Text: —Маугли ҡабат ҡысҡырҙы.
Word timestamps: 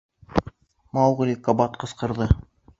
—Маугли 0.97 1.37
ҡабат 1.49 1.81
ҡысҡырҙы. 1.85 2.33